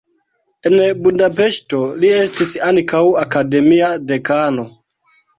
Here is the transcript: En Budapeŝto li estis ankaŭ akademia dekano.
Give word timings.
En 0.67 0.75
Budapeŝto 1.07 1.81
li 2.03 2.09
estis 2.21 2.53
ankaŭ 2.69 3.01
akademia 3.25 3.91
dekano. 4.13 4.65